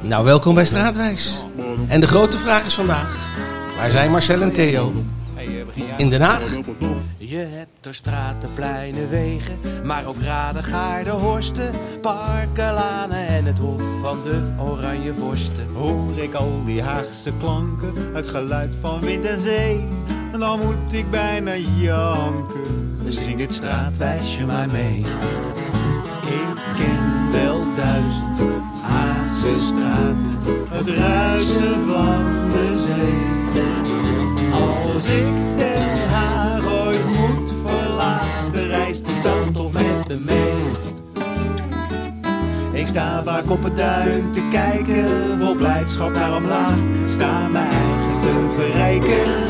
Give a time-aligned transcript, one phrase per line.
[0.00, 1.46] Nou, welkom bij Straatwijs.
[1.88, 3.26] En de grote vraag is vandaag:
[3.76, 4.92] waar zijn Marcel en Theo?
[5.96, 6.54] In Den Haag?
[7.16, 11.70] Je hebt er straten, pleinen, wegen, maar ook raden, gaarden, horsten,
[12.00, 15.66] parken, lanen en het hof van de oranje vorsten.
[15.74, 19.88] Hoor ik al die Haagse klanken, het geluid van wind en zee,
[20.32, 22.98] en dan moet ik bijna janken.
[23.06, 25.04] Zing het straatwijsje maar mee.
[26.22, 27.15] Ik ken
[30.68, 33.62] Het ruisen van de zee.
[34.52, 40.54] Als ik Den Haag ooit moet verlaten, reist die stad toch met me mee.
[42.72, 46.78] Ik sta vaak op het duin te kijken, vol blijdschap naar omlaag.
[47.08, 49.45] Sta mijn eigen te verrijken.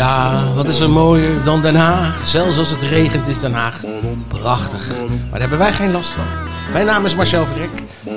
[0.00, 2.28] Ja, wat is er mooier dan Den Haag?
[2.28, 3.84] Zelfs als het regent is Den Haag
[4.28, 4.88] prachtig.
[4.98, 6.26] Maar daar hebben wij geen last van.
[6.72, 7.70] Mijn naam is Marcel Verrek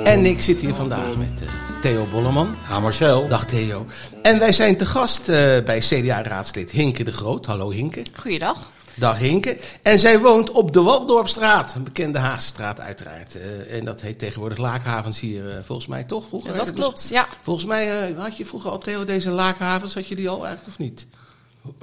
[0.04, 1.48] en ik zit hier vandaag met eh,
[1.80, 2.56] Theo Bolleman.
[2.68, 3.28] Ja, Marcel.
[3.28, 3.86] Dag Theo.
[4.22, 7.46] En wij zijn te gast eh, bij CDA-raadslid Hinke de Groot.
[7.46, 8.02] Hallo Hinke.
[8.16, 8.70] Goeiedag.
[8.94, 9.58] Dag Hinke.
[9.82, 11.74] En zij woont op de Waldorpstraat.
[11.74, 13.36] Een bekende Haagse straat uiteraard.
[13.36, 16.24] Eh, en dat heet tegenwoordig Lakenhavens hier, volgens mij toch?
[16.28, 17.26] Vroeger Ja, dat het klopt, ja.
[17.40, 20.66] Volgens mij eh, had je vroeger al Theo deze Lakenhavens, had je die al eigenlijk
[20.66, 21.06] of niet?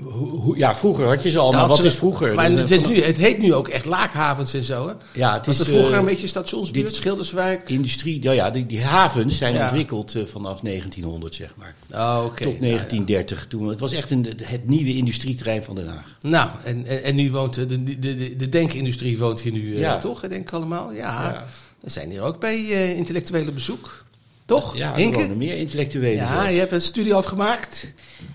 [0.04, 2.36] Hoe- ja, vroeger had je ze al, Ja, maar wat ze- is vroeger?
[2.36, 4.94] Maar Dat het, is is nu, het heet nu ook echt Laakhavens en zo, hè?
[5.14, 7.70] Ja, het is er vroeger eh, een beetje stationsbuurt, dit- Schilderswijk?
[7.70, 8.24] industrie.
[8.24, 9.64] Ja, ja die, die havens zijn Ja.
[9.64, 11.76] ontwikkeld eh, vanaf 1900, zeg maar.
[11.94, 12.24] Oh.
[12.24, 13.48] Tot 1930.
[13.48, 16.18] Toen, het was echt een, het nieuwe industrieterrein van Den Haag.
[16.22, 19.80] Nou, en, en, en nu woont de, de, de, de denkindustrie woont hier nu, eh,
[19.80, 19.98] Ja.
[19.98, 20.24] toch?
[20.24, 20.92] Ik denk allemaal.
[20.92, 21.46] Ja.
[21.80, 24.06] We zijn hier ook bij eh, intellectuele bezoek.
[24.52, 24.76] Toch?
[24.78, 26.16] Ja, er wonen meer intellectuelen.
[26.26, 26.50] Ja, zelfs.
[26.50, 27.88] je hebt een studie afgemaakt.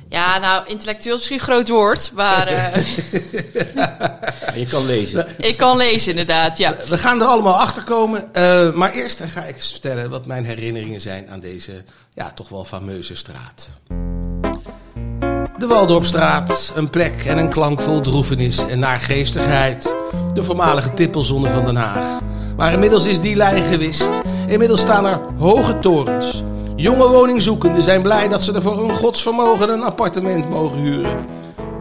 [0.08, 2.74] Ja, nou, intellectueel is misschien een groot woord, maar eh,
[3.74, 5.26] Ja, je kan lezen.
[5.38, 6.76] ik kan lezen inderdaad, ja.
[6.88, 8.34] We gaan er allemaal achter komen.
[8.34, 11.72] eh, maar eerst ga ik eens vertellen wat mijn herinneringen zijn aan deze,
[12.14, 13.68] ja, toch wel fameuze straat.
[15.58, 19.94] De Waldorpstraat, een plek en een klank vol droefenis en naargeestigheid.
[20.34, 22.20] De voormalige tippelzone van Den Haag.
[22.56, 24.10] Maar inmiddels is die lijn gewist.
[24.46, 26.42] Inmiddels staan er hoge torens.
[26.76, 31.26] Jonge woningzoekenden zijn blij dat ze er voor hun godsvermogen een appartement mogen huren.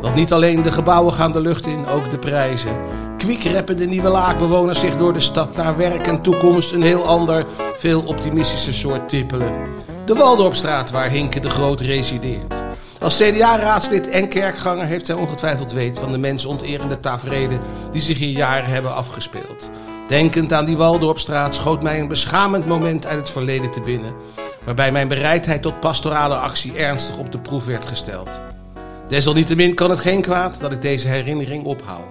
[0.01, 2.77] Want niet alleen de gebouwen gaan de lucht in, ook de prijzen.
[3.17, 7.03] Kwiek reppen de nieuwe laakbewoners zich door de stad naar werk en toekomst een heel
[7.03, 7.45] ander,
[7.77, 9.53] veel optimistischer soort tippelen.
[10.05, 12.63] De Waldorpstraat waar Hinke de Groot resideert.
[13.01, 17.59] Als CDA-raadslid en kerkganger heeft hij ongetwijfeld weet van de mensonterende taferelen
[17.91, 19.69] die zich hier jaren hebben afgespeeld.
[20.07, 24.13] Denkend aan die Waldorpstraat schoot mij een beschamend moment uit het verleden te binnen,
[24.63, 28.29] waarbij mijn bereidheid tot pastorale actie ernstig op de proef werd gesteld.
[29.07, 32.03] Desalniettemin kan het geen kwaad dat ik deze herinnering ophaal.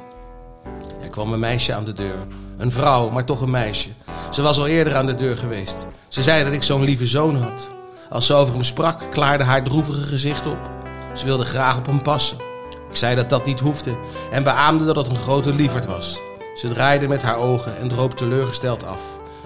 [1.02, 2.26] Er kwam een meisje aan de deur.
[2.56, 3.88] Een vrouw, maar toch een meisje.
[4.30, 5.86] Ze was al eerder aan de deur geweest.
[6.08, 7.70] Ze zei dat ik zo'n lieve zoon had.
[8.10, 10.70] Als ze over hem sprak, klaarde haar droevige gezicht op.
[11.12, 12.36] Ze wilde graag op hem passen.
[12.90, 13.96] Ik zei dat dat niet hoefde
[14.30, 16.20] en beaamde dat het een grote lieverd was.
[16.54, 19.00] Ze draaide met haar ogen en droop teleurgesteld af.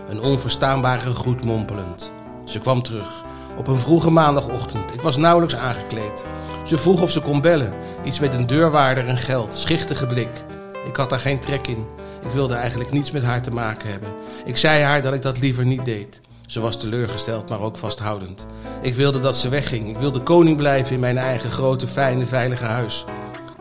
[0.09, 2.13] Een onverstaanbare groet mompelend.
[2.45, 3.25] Ze kwam terug.
[3.57, 4.95] Op een vroege maandagochtend.
[4.95, 6.25] Ik was nauwelijks aangekleed.
[6.65, 7.75] Ze vroeg of ze kon bellen.
[8.05, 9.55] Iets met een deurwaarder en geld.
[9.55, 10.45] Schichtige blik.
[10.87, 11.87] Ik had daar geen trek in.
[12.23, 14.09] Ik wilde eigenlijk niets met haar te maken hebben.
[14.45, 16.21] Ik zei haar dat ik dat liever niet deed.
[16.47, 18.47] Ze was teleurgesteld, maar ook vasthoudend.
[18.83, 19.89] Ik wilde dat ze wegging.
[19.89, 23.05] Ik wilde koning blijven in mijn eigen grote, fijne, veilige huis.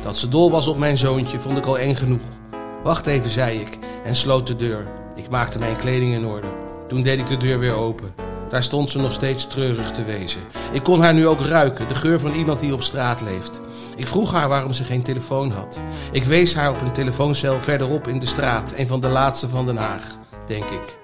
[0.01, 2.36] Dat ze dol was op mijn zoontje vond ik al eng genoeg.
[2.83, 4.87] Wacht even, zei ik en sloot de deur.
[5.15, 6.47] Ik maakte mijn kleding in orde.
[6.87, 8.13] Toen deed ik de deur weer open.
[8.49, 10.41] Daar stond ze nog steeds treurig te wezen.
[10.71, 13.59] Ik kon haar nu ook ruiken, de geur van iemand die op straat leeft.
[13.95, 15.79] Ik vroeg haar waarom ze geen telefoon had.
[16.11, 19.65] Ik wees haar op een telefooncel verderop in de straat, een van de laatste van
[19.65, 20.03] Den Haag,
[20.45, 20.97] denk ik.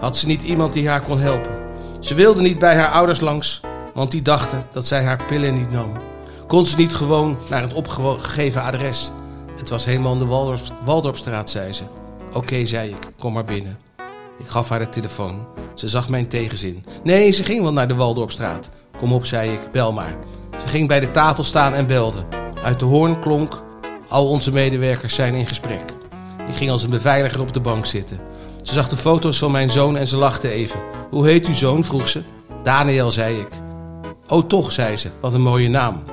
[0.00, 1.54] Had ze niet iemand die haar kon helpen?
[2.00, 3.60] Ze wilde niet bij haar ouders langs,
[3.94, 5.92] want die dachten dat zij haar pillen niet nam.
[6.46, 9.12] Kon ze niet gewoon naar het opgegeven adres?
[9.62, 11.82] Het was helemaal in de Waldorp, Waldorpstraat, zei ze.
[12.32, 13.78] Oké, zei ik, kom maar binnen.
[14.38, 15.46] Ik gaf haar de telefoon.
[15.74, 16.84] Ze zag mijn tegenzin.
[17.04, 18.68] Nee, ze ging wel naar de Waldorpstraat.
[18.98, 20.16] Kom op, zei ik, bel maar.
[20.62, 22.24] Ze ging bij de tafel staan en belde.
[22.62, 23.62] Uit de hoorn klonk,
[24.08, 25.82] al onze medewerkers zijn in gesprek.
[26.48, 28.18] Ik ging als een beveiliger op de bank zitten.
[28.62, 30.80] Ze zag de foto's van mijn zoon en ze lachte even.
[31.10, 31.84] Hoe heet uw zoon?
[31.84, 32.22] vroeg ze.
[32.62, 33.48] Daniel, zei ik.
[34.28, 35.08] Oh, toch, zei ze.
[35.20, 36.04] Wat een mooie naam.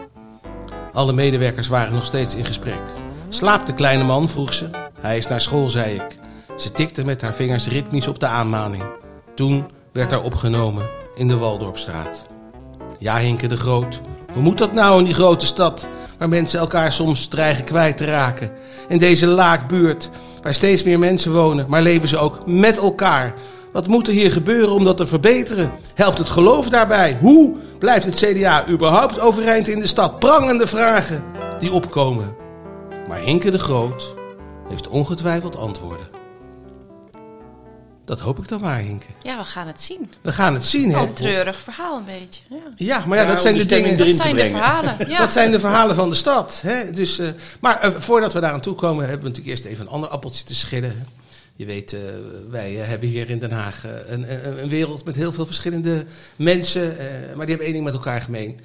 [0.93, 2.81] Alle medewerkers waren nog steeds in gesprek.
[3.29, 4.29] Slaapt de kleine man?
[4.29, 4.69] vroeg ze.
[4.99, 6.17] Hij is naar school, zei ik.
[6.57, 8.83] Ze tikte met haar vingers ritmisch op de aanmaning.
[9.35, 12.25] Toen werd er opgenomen in de Waldorpstraat.
[12.99, 14.01] Ja, Hinke de Groot.
[14.33, 15.89] Hoe moet dat nou in die grote stad?
[16.17, 18.51] waar mensen elkaar soms dreigen kwijt te raken.
[18.87, 20.09] In deze laakbuurt,
[20.41, 23.33] waar steeds meer mensen wonen, maar leven ze ook met elkaar.
[23.71, 25.71] Wat moet er hier gebeuren om dat te verbeteren?
[25.93, 27.17] Helpt het geloof daarbij?
[27.19, 30.19] Hoe blijft het CDA überhaupt overeind in de stad?
[30.19, 31.23] Prangende vragen
[31.59, 32.38] die opkomen.
[33.09, 34.15] Maar Hinke de Groot
[34.67, 36.07] heeft ongetwijfeld antwoorden.
[38.05, 39.05] Dat hoop ik dan maar, Hinke.
[39.23, 40.11] Ja, we gaan het zien.
[40.21, 40.99] We gaan het zien, hè?
[41.01, 42.41] een treurig verhaal een beetje.
[42.49, 42.57] Ja.
[42.75, 43.89] Ja, maar ja, Ja, dat zijn de dingen.
[43.89, 44.95] erin Dat zijn de verhalen.
[45.07, 45.17] Ja.
[45.17, 46.59] Dat zijn de verhalen van de stad.
[46.65, 46.91] Hè?
[46.91, 47.27] Dus, eh,
[47.59, 50.09] maar eh, voordat we daar aan toe komen, hebben we natuurlijk eerst even een ander
[50.09, 51.07] appeltje te schillen.
[51.55, 51.99] Je weet, eh,
[52.49, 56.05] wij hebben hier in Den Haag een, een, een wereld met heel veel verschillende
[56.35, 56.97] mensen.
[56.99, 57.05] eh,
[57.35, 58.59] maar die hebben één ding met elkaar gemeen.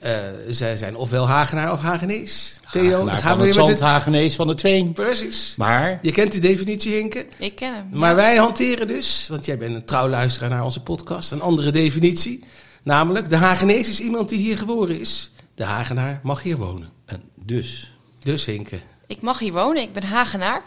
[0.00, 0.18] Eh,
[0.48, 2.60] zij zijn ofwel Hagenaar of Hagenees.
[2.70, 3.80] Theo, Hagenaar gaan we het weer met het...
[3.80, 4.92] Hagenees van de Tween.
[4.92, 5.54] Precies.
[5.56, 7.26] Maar Je kent die definitie, Hinke.
[7.38, 7.88] Ik ken hem.
[7.92, 8.16] Maar ja.
[8.16, 12.44] wij hanteren dus, want jij bent een trouw luisteraar naar onze podcast, een andere definitie.
[12.82, 15.30] Namelijk, de Hagenees is iemand die hier geboren is.
[15.54, 16.90] De Hagenaar mag hier wonen.
[17.04, 17.92] en dus,
[18.22, 18.78] Dus Hinke.
[19.06, 19.82] Ik mag hier wonen.
[19.82, 20.62] Ik ben Hagenaar.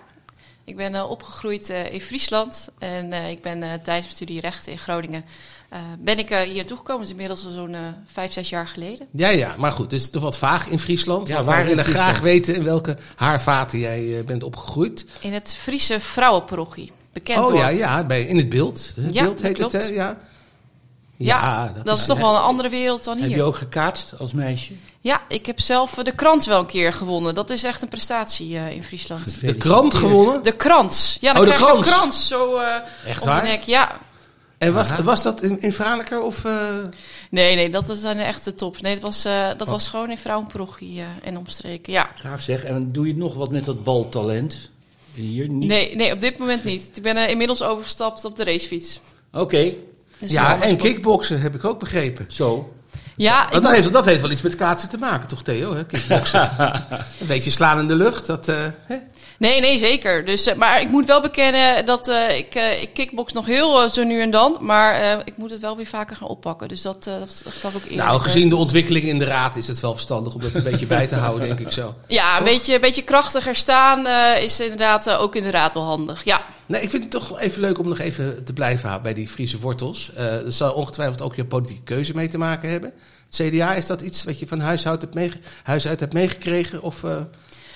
[0.66, 2.70] Ik ben eh, opgegroeid eh, in Friesland.
[2.80, 5.26] En eh, ik ben eh, tijdens mijn studie rechten in Groningen...
[5.74, 6.98] eh, ben ik eh, hier naartoe gekomen.
[7.02, 9.08] Dat is inmiddels al zo'n eh, vijf, zes jaar geleden.
[9.12, 11.28] Ja, ja, maar goed, het is toch wat vaag in Friesland.
[11.28, 12.10] Ja, waar willen Friesland?
[12.10, 15.06] graag weten in welke haarvaten jij bent opgegroeid.
[15.20, 16.92] In het Friese vrouwenparochie.
[17.14, 17.58] Bekend oh door.
[17.58, 18.92] ja, ja, bij, in het beeld.
[18.96, 19.72] Het Ja, beeld dat heet klopt.
[19.72, 19.88] het, hè?
[19.90, 20.18] Ja,
[21.18, 23.36] Ja, dat, is toch wel een andere wereld dan heb hier.
[23.38, 24.74] je ook gekaatst als meisje?
[25.02, 27.36] Ja, ik heb zelf de krans wel een keer gewonnen.
[27.36, 29.36] Dat is echt een prestatie eh, in Friesland.
[29.42, 30.44] De krant gewonnen.
[30.44, 31.18] De krans.
[31.22, 32.28] Ja, dan Oh, de krijg je zo'n krans.
[32.28, 32.76] zo eh
[33.10, 33.42] Echt om waar?
[33.42, 33.64] de nek.
[33.64, 34.00] Ja.
[34.66, 35.04] En was, Aha.
[35.04, 36.46] was dat in, in Franeker of...
[36.46, 36.68] eh,
[37.30, 38.82] Nee, nee, dat is een echte top.
[38.82, 39.58] Nee, dat was, eh, Oh.
[39.58, 41.94] dat was gewoon in vrouwenparochie eh, en omstreken.
[41.94, 42.10] Ja.
[42.16, 42.64] Gaaf zeg.
[42.64, 44.70] En doe je nog wat met dat baltalent?
[45.14, 45.68] Hier niet?
[45.70, 46.84] Nee, nee, op dit moment niet.
[46.98, 49.00] Ik ben eh, inmiddels overgestapt op de racefiets.
[49.34, 49.74] Oké,
[50.20, 52.26] Dus ja, en kickboksen heb ik ook begrepen.
[52.28, 52.74] zo.
[53.16, 55.76] Ja, dat, moet- heeft, dat heeft wel iets met kaatsen te maken, toch Theo?
[55.76, 55.86] Hè?
[55.86, 56.52] Kickboksen.
[57.22, 58.26] een beetje slaan in de lucht.
[58.26, 58.96] Dat, eh, hè?
[59.44, 60.26] Nee, nee, zeker.
[60.26, 63.90] Dus, eh, maar ik moet wel bekennen dat eh, ik, eh, ik kickbox nog heel
[63.90, 64.58] zo nu en dan.
[64.60, 66.68] Maar ik moet het wel weer vaker gaan oppakken.
[66.68, 68.08] Dus dat, dat, dat gaf ook eerlijk.
[68.08, 70.86] Nou, gezien de ontwikkeling in de raad is het wel verstandig om dat een beetje
[70.86, 71.96] bij te houden, denk ik zo.
[72.08, 74.08] Ja, een beetje, een beetje krachtiger staan
[74.38, 76.24] is inderdaad ook in de raad wel handig.
[76.24, 76.42] Ja.
[76.66, 79.60] Nee, ik vind het toch even leuk om nog even te blijven bij die Friese
[79.60, 80.12] wortels.
[80.16, 82.94] Er zal ongetwijfeld ook je politieke keuze mee te maken hebben.
[83.26, 86.14] Het CDA, is dat iets wat je van huis uit hebt, meege- huis uit hebt
[86.14, 86.82] meegekregen?
[86.82, 87.04] Of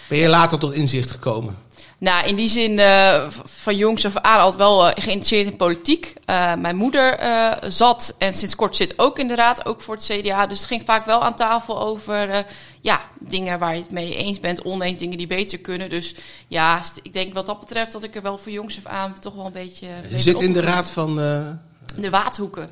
[0.08, 1.58] ben je later tot inzicht gekomen?
[2.00, 6.14] Nou, in die zin eh, van jongs af aan altijd wel eh, geïnteresseerd in politiek.
[6.26, 7.20] Eh, mijn moeder
[7.68, 10.48] zat en sinds kort zit ook in de raad, ook voor het CDA.
[10.48, 12.46] Dus het ging vaak wel aan tafel over
[12.82, 15.90] ja, dingen waar je het mee eens bent, oneens dingen die beter kunnen.
[15.90, 16.16] Dus
[16.48, 19.36] ja, ik denk wat dat betreft dat ik er wel voor jongs af aan toch
[19.36, 19.88] wel een beetje...
[20.10, 21.16] Je zit in de raad van...
[21.16, 22.70] De Waadhoeken.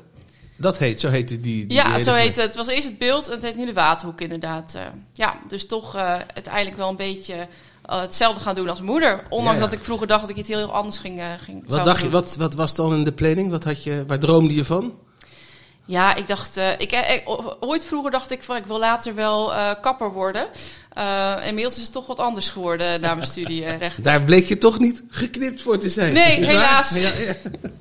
[0.56, 1.38] Dat heet, zo heet die...
[1.38, 2.44] die Ja, zo heet het.
[2.44, 4.74] Het was eerst het beeld en het heet nu de Waadhoek inderdaad.
[4.74, 4.82] eh.
[5.12, 7.48] ja, dus toch eh, uiteindelijk wel een beetje
[7.82, 9.22] eh, hetzelfde gaan doen als moeder.
[9.28, 9.70] Ondanks Ja, ja.
[9.70, 12.36] dat ik vroeger dacht dat ik iets heel anders ging, ging Wat, dacht je, wat,
[12.36, 13.50] wat was dan in de planning?
[13.50, 14.94] Wat had je, waar droomde je van?
[15.86, 16.56] Ja, ik dacht...
[16.56, 17.22] eh, ik, eh, ik-
[17.60, 20.46] ooit vroeger dacht ik van ik wil later wel eh, kapper worden.
[20.92, 24.04] En inmiddels is het toch wat anders geworden na mijn studie recht.
[24.04, 26.12] Daar bleek je toch niet geknipt voor te zijn.
[26.12, 26.90] Nee, helaas.
[26.94, 27.34] Ja, ja.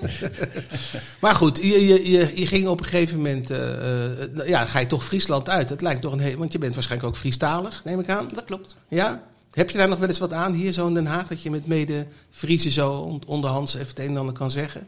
[1.22, 3.50] maar goed, je, je, je, je ging op een gegeven moment...
[4.34, 5.69] nou ja, ga je toch Friesland uit.
[5.69, 6.38] Het lijkt toch een heel...
[6.38, 8.30] Want je bent waarschijnlijk ook Friestalig, neem ik aan.
[8.34, 8.75] Dat klopt.
[8.88, 9.22] Ja?
[9.51, 11.28] Heb je daar nog wel eens wat aan hier zo in Den Haag?
[11.28, 14.88] Dat je met mede Friese zo on- onderhands even het een en ander kan zeggen?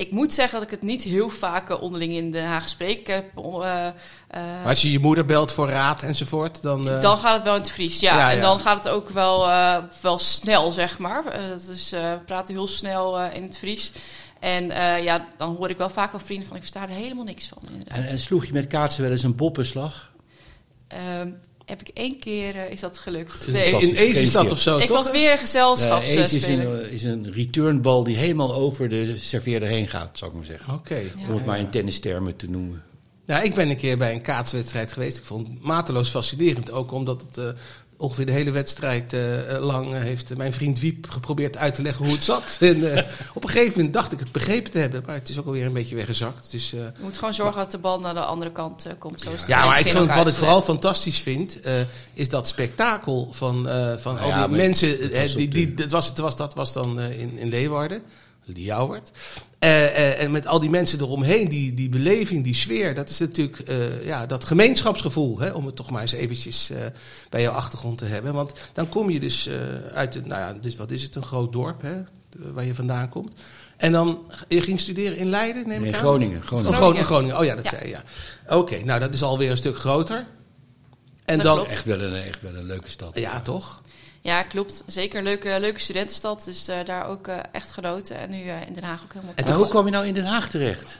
[0.00, 3.06] Ik moet zeggen dat ik het niet heel vaak eh, onderling in Den Haag spreek.
[3.06, 3.92] Heb, eh, eh,
[4.30, 6.88] Maar als je je moeder belt voor raad enzovoort, dan...
[6.90, 8.16] eh, Dan gaat het wel in het Fries, ja.
[8.16, 8.42] Ja, En ja.
[8.42, 11.22] dan gaat het ook wel, eh, wel snel, zeg maar.
[11.48, 13.92] Dat is, eh, we praten heel snel eh, in het Fries.
[14.40, 16.56] En eh, ja, dan hoor ik wel vaak van vrienden van...
[16.56, 20.10] ik versta er helemaal niks van, en sloeg je met kaatsen wel eens een boppenslag?
[20.88, 21.30] Ehm,
[21.64, 23.40] heb ik één keer, eh, is dat gelukt.
[23.40, 24.00] is Nee, fantastisch.
[24.00, 24.54] in is dat deal.
[24.54, 24.96] of zo, ik toch?
[24.96, 26.24] was weer een Eh, gezelschapsspeler.
[26.24, 30.36] Ace is een, is een returnbal die helemaal over de serveerder heen gaat, zou ik
[30.36, 30.74] maar zeggen.
[30.74, 30.94] Oké.
[30.94, 31.28] Ja.
[31.28, 32.82] Om het maar in tennistermen te noemen.
[33.26, 35.18] Ja, ik ben een keer bij een kaatswedstrijd geweest.
[35.18, 36.70] Ik vond het mateloos fascinerend.
[36.70, 37.48] Ook omdat het eh,
[38.00, 41.82] ongeveer de hele wedstrijd eh, eh, lang eh, heeft mijn vriend Wiep geprobeerd uit te
[41.82, 42.56] leggen hoe het zat.
[42.60, 43.04] En eh,
[43.34, 45.02] op een gegeven moment dacht ik het begrepen te hebben.
[45.06, 46.50] Maar het is ook alweer een beetje weggezakt.
[46.50, 49.20] Dus, eh, Je moet gewoon zorgen dat de bal naar de andere kant komt.
[49.20, 51.74] Zo ja, maar ik wat ik vooral fantastisch vind, eh,
[52.14, 54.88] is dat spektakel van, eh, van Nou al ja, die mensen.
[54.88, 58.02] het was die, die, dat, was, het was, dat was dan in, in Leeuwarden,
[58.44, 59.10] Ljouwert.
[59.60, 63.18] Eh, eh, en met al die mensen eromheen, die, die beleving, die sfeer, dat is
[63.18, 66.78] natuurlijk eh, ja, dat gemeenschapsgevoel, hè, om het toch maar eens eventjes eh,
[67.30, 68.32] bij jouw achtergrond te hebben.
[68.32, 69.56] Want dan kom je dus eh,
[69.94, 71.92] uit, het, nou ja, dus wat is het, een groot dorp hè,
[72.52, 73.32] waar je vandaan komt.
[73.76, 76.00] En dan, je ging studeren in Leiden, neem In ik aan?
[76.00, 76.38] Groningen.
[76.38, 76.74] Oh, Groningen.
[76.74, 77.04] Groningen.
[77.04, 77.38] Groningen.
[77.38, 77.70] Oh ja, dat Ja.
[77.70, 77.90] zei je.
[78.48, 78.56] Ja.
[78.56, 80.26] Oké, nou dat is alweer een stuk groter.
[81.24, 81.70] En Dat dan, klopt.
[81.70, 83.16] Echt wel een, echt wel een leuke stad.
[83.18, 83.82] ja toch?
[84.20, 84.82] Ja, klopt.
[84.86, 86.44] Zeker een leuke, leuke studentenstad.
[86.44, 88.16] Dus eh, daar ook eh, echt genoten.
[88.16, 90.24] En nu eh, in Den Haag ook helemaal En hoe kwam je nou in Den
[90.24, 90.98] Haag terecht?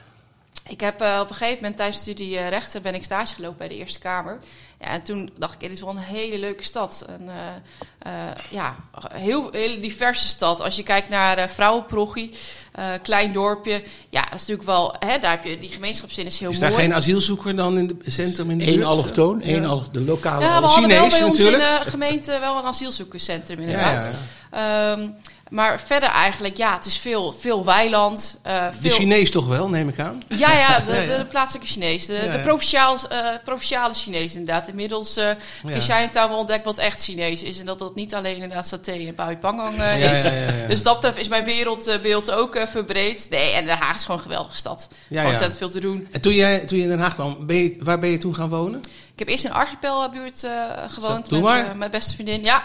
[0.67, 3.67] Ik heb op een gegeven moment tijdens de studie rechten ben ik stage gelopen bij
[3.67, 4.39] de Eerste Kamer.
[4.81, 7.05] Ja, en toen dacht ik, dit is wel een hele leuke stad.
[7.19, 8.75] Een, eh, eh, ja,
[9.13, 10.61] heel hele diverse stad.
[10.61, 12.31] Als je kijkt naar uh, Vrouwenprochie,
[12.71, 13.83] eh, klein dorpje.
[14.09, 16.71] Ja, dat is natuurlijk wel, hè, daar heb je die gemeenschapszin is heel Is mooi.
[16.71, 18.85] daar geen asielzoeker dan in het centrum in de Eén buurt?
[18.87, 19.67] allochtoon, één Ja.
[19.67, 22.63] allo- de lokale ja, we hadden wel Chinees bij ons in de gemeente wel een
[22.65, 24.09] asielzoekerscentrum Ja, inderdaad.
[24.51, 24.91] ja.
[24.97, 25.09] Ehm,
[25.51, 28.37] maar verder eigenlijk, ja, het is veel, veel weiland.
[28.43, 28.91] eh, De veel...
[28.91, 30.23] Chinees toch wel, neem ik aan?
[30.27, 31.17] Ja, ja, de, Ja, ja.
[31.17, 32.05] de plaatselijke Chinees.
[32.05, 32.43] De, Ja, de ja.
[32.43, 34.67] provinciaal, eh, provinciale Chinees inderdaad.
[34.67, 35.69] Inmiddels eh ik Ja.
[35.73, 37.59] in Chinatown wel ontdekt wat echt Chinees is.
[37.59, 40.23] En dat dat niet alleen inderdaad saté en pangang eh, Ja, is.
[40.67, 43.27] Dus dat betreft is mijn wereldbeeld ook eh, verbreed.
[43.29, 44.87] Nee, en Den Haag is gewoon een geweldige stad.
[44.89, 45.29] Ja, Gewoon ja.
[45.29, 46.07] ontzettend veel te doen.
[46.11, 48.35] En toen jij, toen je in Den Haag kwam, ben je, waar ben je toen
[48.35, 48.81] gaan wonen?
[49.13, 52.41] Ik heb eerst in Archipelbuurt eh gewoond met eh, mijn beste vriendin.
[52.41, 52.63] Ja.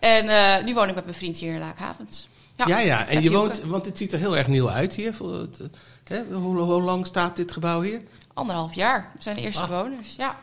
[0.00, 2.28] En eh, nu woon ik met mijn vriend hier in Laakhavens.
[2.66, 3.06] Ja, ja.
[3.06, 5.14] En met je woont, want het ziet er heel erg nieuw uit hier.
[6.30, 8.02] Hoe, hoe lang staat dit gebouw hier?
[8.34, 9.10] Anderhalf jaar.
[9.14, 9.68] We zijn de eerste Ah.
[9.68, 10.14] bewoners.
[10.16, 10.36] Ja.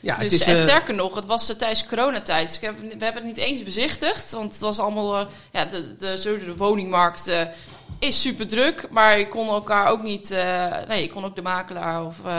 [0.00, 2.46] Ja, Dus, het is, en sterker nog, het was tijdens coronatijd.
[2.46, 4.32] Dus ik heb, we hebben het niet eens bezichtigd.
[4.32, 5.26] Want het was allemaal...
[5.52, 7.30] ja, de, de, de woningmarkt
[7.98, 8.90] is super druk.
[8.90, 10.30] Maar je kon elkaar ook niet...
[10.30, 12.38] eh, nee, je kon ook de makelaar of eh,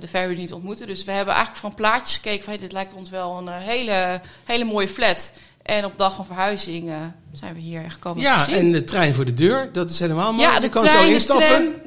[0.00, 0.86] de verhuurder niet ontmoeten.
[0.86, 2.52] Dus we hebben eigenlijk van plaatjes gekeken van...
[2.52, 5.32] Hey, dit lijkt ons wel een eh, hele, hele mooie flat.
[5.64, 6.96] En op dag van verhuizing eh,
[7.32, 8.18] zijn we hier gekomen.
[8.18, 10.48] om te ja, en de trein voor de deur, dat is helemaal mooi.
[10.48, 11.40] ja, Je de kan zo trein, de tram,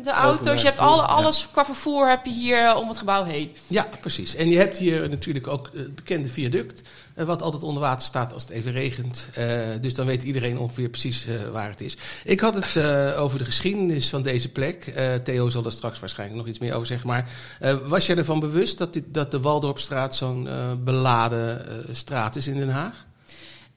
[0.04, 0.62] de auto's.
[0.62, 1.08] Je hebt alle, ja.
[1.08, 3.52] alles qua vervoer heb je hier eh, om het gebouw heen.
[3.68, 4.36] Ja, precies.
[4.36, 6.82] En je hebt hier natuurlijk ook het bekende viaduct,
[7.16, 9.28] eh, wat altijd onder water staat als het even regent.
[9.34, 9.46] Eh,
[9.82, 11.98] dus dan weet iedereen ongeveer precies eh, waar het is.
[12.24, 14.88] Ik had het eh, over de geschiedenis van deze plek.
[14.88, 17.08] Eh, Theo zal er straks waarschijnlijk nog iets meer over zeggen.
[17.08, 17.30] Maar
[17.60, 22.36] eh, was jij ervan bewust dat, dit, dat de Waldorpstraat zo'n eh, beladen eh, straat
[22.36, 23.06] is in Den Haag?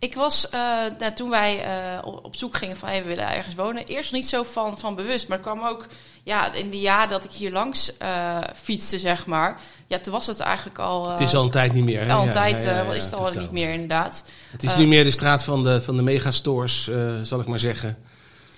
[0.01, 0.61] Ik was, eh,
[0.99, 4.29] nou, toen wij eh, op zoek gingen van hey, we willen ergens wonen, eerst niet
[4.29, 5.29] zo van, van bewust.
[5.29, 5.87] Maar kwam ook
[6.23, 9.61] ja, in de jaren dat ik hier langs eh, fietste, zeg maar.
[9.87, 11.11] Ja, toen was het eigenlijk al.
[11.11, 12.05] het is al een tijd niet meer.
[12.07, 12.13] Hè?
[12.13, 13.43] al een Ja, tijd, ja, ja, ja, is het al totaal.
[13.43, 14.25] niet meer inderdaad.
[14.51, 16.91] Het is nu meer de straat van de, van de megastores,
[17.23, 17.99] zal ik maar zeggen.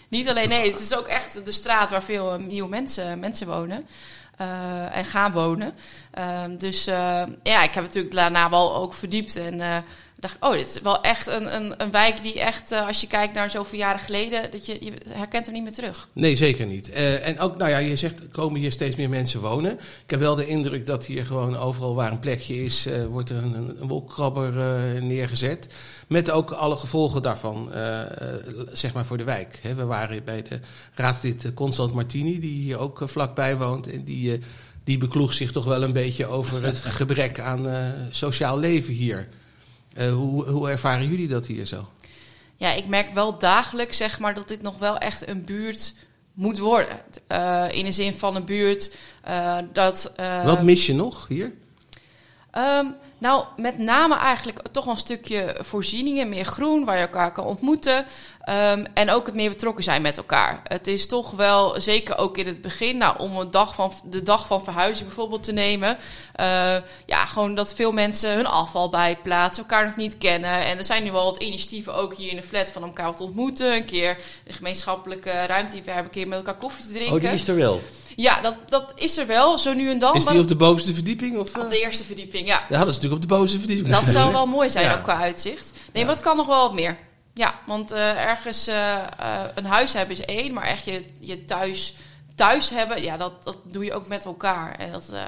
[0.08, 3.87] Niet alleen, nee, het is ook echt de straat waar veel nieuwe mensen, mensen wonen.
[4.92, 5.75] en gaan wonen.
[6.11, 6.84] Ehm, dus
[7.42, 9.37] ja, ik heb natuurlijk daarna wel ook verdiept.
[9.37, 9.84] En
[10.22, 13.00] dacht, ik, oh, dit is wel echt een, een, een wijk die echt, eh, als
[13.00, 16.08] je kijkt naar zoveel jaren geleden, dat je, je herkent er niet meer terug.
[16.12, 16.90] Nee, zeker niet.
[16.90, 19.72] Eh, en ook, nou ja, je zegt, komen hier steeds meer mensen wonen.
[19.72, 23.30] Ik heb wel de indruk dat hier gewoon overal waar een plekje is, eh, wordt
[23.30, 24.52] er een, een, wolkrabber
[25.02, 25.68] neergezet.
[26.06, 27.70] Met ook alle gevolgen daarvan,
[28.72, 29.60] zeg maar voor de wijk.
[29.76, 30.60] We waren bij de
[30.94, 33.92] raadslid Constant Martini, die hier ook vlakbij woont.
[33.92, 34.40] En die,
[34.84, 37.66] die bekloeg zich toch wel een beetje over het gebrek aan
[38.10, 39.28] sociaal leven hier.
[39.94, 41.88] Eh, hoe, hoe ervaren jullie dat hier zo?
[42.56, 45.94] Ja, ik merk wel dagelijks, zeg maar, dat dit nog wel echt een buurt
[46.32, 47.00] moet worden.
[47.26, 50.12] Eh, in de zin van een buurt eh, dat...
[50.44, 51.52] Wat mis je nog hier?
[52.50, 52.87] Ehm,
[53.22, 57.44] nou, met name eigenlijk toch wel een stukje voorzieningen, meer groen, waar je elkaar kan
[57.44, 58.04] ontmoeten.
[58.42, 60.60] Ehm, en ook het meer betrokken zijn met elkaar.
[60.64, 64.22] Het is toch wel, zeker ook in het begin, nou, om een dag van, de
[64.22, 65.96] dag van verhuizing bijvoorbeeld te nemen.
[66.32, 66.76] eh,
[67.06, 70.64] ja, gewoon dat veel mensen hun afval bijplaatsen, elkaar nog niet kennen.
[70.64, 73.20] En er zijn nu al wat initiatieven ook hier in de flat van elkaar wat
[73.20, 73.74] ontmoeten.
[73.74, 77.14] Een keer de gemeenschappelijke ruimte die we hebben, een keer met elkaar koffie te drinken.
[77.14, 77.80] Oh, die is er wel.
[78.16, 80.14] Ja, dat, dat is er wel, zo nu en dan.
[80.16, 81.38] Is die op de bovenste verdieping?
[81.38, 81.62] Of, eh?
[81.62, 82.62] op de eerste verdieping, ja.
[82.69, 83.95] Ja, dat is natuurlijk op de bovenste verdieping.
[83.95, 84.95] Dat zou wel mooi zijn, Ja.
[84.95, 85.73] ook qua uitzicht.
[85.92, 86.99] Nee, maar dat kan nog wel wat meer.
[87.35, 89.02] Ja, want eh, ergens eh, eh,
[89.54, 91.95] een huis hebben is één, maar echt je, je thuis,
[92.35, 94.75] thuis hebben, ja, dat, dat doe je ook met elkaar.
[94.78, 95.21] En dat, eh,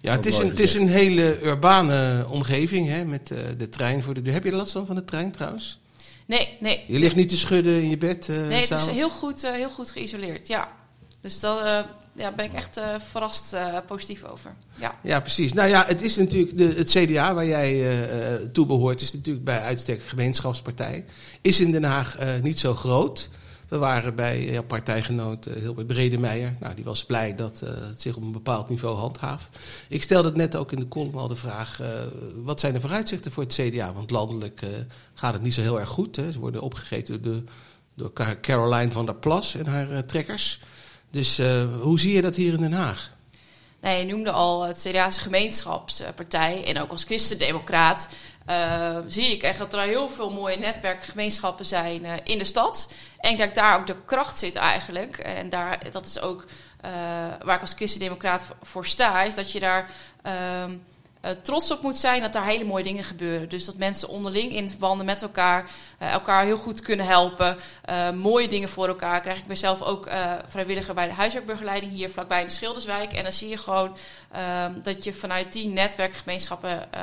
[0.00, 4.02] Ja, het is, een, het is een hele urbane omgeving hè, met eh, de trein
[4.02, 4.32] voor de deur.
[4.32, 5.78] Heb je last dan van de trein trouwens?
[6.26, 6.84] nee, nee.
[6.88, 8.28] Je ligt niet te schudden in je bed.
[8.28, 10.68] eh, Nee, het is heel goed, eh, heel goed geïsoleerd, ja.
[11.20, 14.54] Dus daar ja, ben ik echt eh, verrast eh, positief over.
[14.74, 14.98] Ja.
[15.02, 15.52] Ja, precies.
[15.52, 19.44] Nou ja, het is natuurlijk de, het CDA waar jij eh, toe behoort, is natuurlijk
[19.44, 21.04] bij uitstek gemeenschapspartij.
[21.40, 23.28] Is in Den Haag niet zo groot.
[23.68, 26.56] We waren bij partijgenoot Hilbert Bredemeijer.
[26.60, 29.58] Nou, die was blij dat het zich op een bepaald niveau handhaaft.
[29.88, 31.80] Ik stelde net ook in de column al de vraag:
[32.44, 33.92] wat zijn de vooruitzichten voor het CDA?
[33.92, 34.60] Want landelijk
[35.14, 36.16] gaat het niet zo heel erg goed.
[36.16, 36.32] Hè.
[36.32, 37.42] Ze worden opgegeten door,
[37.94, 40.60] door Ca- Caroline van der Plas en haar trekkers.
[41.14, 43.10] Dus eh, hoe zie je dat hier in Den Haag?
[43.80, 46.64] Nee, je noemde al het CDA's gemeenschapspartij.
[46.64, 48.08] En ook als christendemocraat
[48.46, 52.92] eh, zie ik echt dat er heel veel mooie netwerkgemeenschappen zijn eh, in de stad.
[53.18, 55.18] En ik denk daar ook de kracht zit eigenlijk.
[55.18, 56.44] En daar, dat is ook
[57.44, 59.90] waar ik als christendemocraat voor- sta, is dat je daar...
[60.22, 60.76] ehm, eh,
[61.42, 63.48] trots op moet zijn dat daar hele mooie dingen gebeuren.
[63.48, 67.56] Dus dat mensen onderling in verbanden met elkaar eh, elkaar heel goed kunnen helpen.
[67.84, 69.20] eh, mooie dingen voor elkaar.
[69.20, 73.12] Krijg ik mezelf ook eh, vrijwilliger bij de huiswerkbegeleiding hier vlakbij in de Schilderswijk.
[73.12, 73.96] En dan zie je gewoon
[74.32, 77.00] ehm, dat je vanuit die netwerkgemeenschappen eh,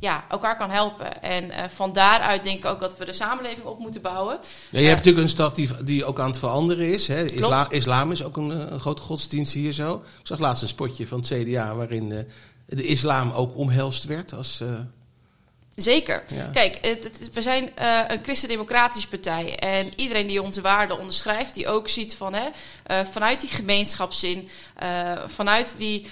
[0.00, 1.22] ja, elkaar kan helpen.
[1.22, 4.38] En eh, van daaruit denk ik ook dat we de samenleving op moeten bouwen.
[4.70, 7.08] Ja, je hebt natuurlijk een stad die, die ook aan het veranderen is.
[7.08, 7.24] Hè.
[7.24, 9.94] Isla, islam is ook een, eh, een grote godsdienst hier zo.
[9.94, 12.18] Ik zag laatst een spotje van het CDA waarin eh,
[12.76, 14.60] de islam ook omhelst werd als...
[14.60, 14.68] eh,
[15.74, 16.24] Zeker.
[16.28, 16.44] Ja.
[16.52, 19.56] Kijk, het, het- we zijn eh, een christendemocratische partij.
[19.58, 22.48] En iedereen die onze waarden onderschrijft, die ook ziet van hè,
[22.86, 24.48] eh, vanuit die gemeenschapszin,
[25.26, 26.06] vanuit die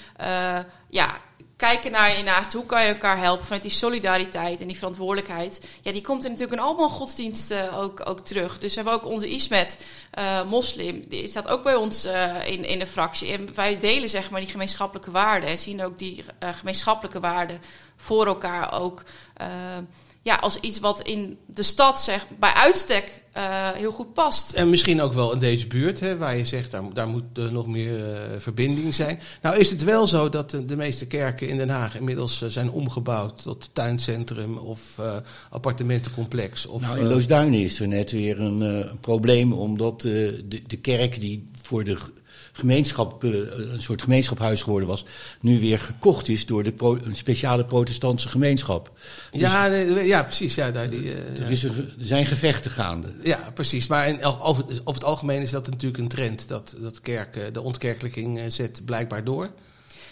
[0.90, 1.16] ja,
[1.56, 5.68] kijken naar je naast, hoe kan je elkaar helpen, vanuit die solidariteit en die verantwoordelijkheid.
[5.82, 8.58] Ja, die komt er natuurlijk in allemaal godsdiensten ook, ook terug.
[8.58, 12.64] Dus we hebben ook onze Ismet, eh, moslim, die staat ook bij ons eh, in,
[12.64, 13.32] in de fractie.
[13.32, 17.60] En wij delen zeg maar die gemeenschappelijke waarden en zien ook die eh, gemeenschappelijke waarden
[17.96, 19.02] voor elkaar ook
[19.34, 19.46] eh,
[20.26, 24.52] ja, als iets wat in de stad zeg, bij uitstek eh, heel goed past.
[24.52, 27.48] En misschien ook wel in deze buurt, hè, waar je zegt, daar, daar moet eh,
[27.48, 29.20] nog meer eh, verbinding zijn.
[29.42, 32.70] Nou is het wel zo dat de, de meeste kerken in Den Haag inmiddels zijn
[32.70, 35.16] omgebouwd tot tuincentrum of eh,
[35.50, 36.66] appartementencomplex.
[36.66, 40.12] Of, Nou, in Loosduinen is er net weer een, eh, probleem, omdat eh,
[40.44, 41.96] de, de kerk die voor de
[42.56, 45.04] gemeenschap, eh, een soort gemeenschaphuis geworden was,
[45.40, 48.90] nu weer gekocht is door de pro- een speciale protestantse gemeenschap.
[49.30, 50.54] Dus ja, ja, precies.
[50.54, 53.14] Ja, daar, die, eh, er, is er zijn gevechten gaande.
[53.22, 53.86] ja, precies.
[53.86, 56.48] Maar in, over, over het algemeen is dat natuurlijk een trend.
[56.48, 59.50] Dat, dat kerken, de ontkerkelijking eh, zet blijkbaar door.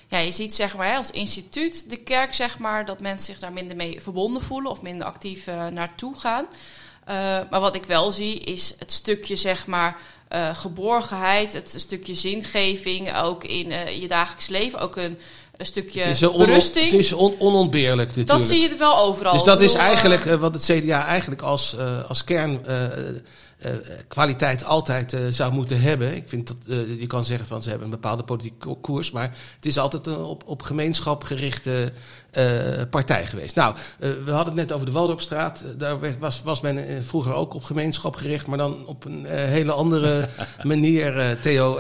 [0.09, 3.39] Ja, je ziet zeg maar hè, als instituut de kerk zeg maar dat mensen zich
[3.39, 6.47] daar minder mee verbonden voelen of minder actief eh, naartoe gaan.
[7.05, 7.15] Eh,
[7.51, 9.97] maar wat ik wel zie is het stukje zeg maar
[10.35, 15.19] eh, geborgenheid, het stukje zingeving ook in eh, je dagelijks leven, ook een,
[15.57, 16.91] een stukje het is, eh, berusting.
[16.91, 18.39] het is on- onontbeerlijk natuurlijk.
[18.39, 19.33] dat zie je wel overal.
[19.33, 21.77] Dus dat is eigenlijk wat het CDA eigenlijk als,
[22.09, 22.61] als kern
[23.65, 23.71] eh,
[24.09, 26.17] kwaliteit altijd eh, zou moeten hebben.
[26.17, 29.11] Ik vind dat eh, je kan zeggen van ze hebben een bepaalde politieke ko- koers,
[29.11, 31.93] maar het is altijd een op, op gemeenschap gerichte
[32.91, 33.55] partij geweest.
[33.55, 35.63] Nou, we hadden het net over de Waldorpstraat.
[35.79, 39.73] Daar werd, was, was men vroeger ook op gemeenschap gericht, maar dan op een hele
[39.73, 40.29] andere
[40.63, 41.79] manier, Theo.